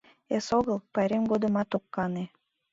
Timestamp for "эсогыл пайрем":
0.35-1.23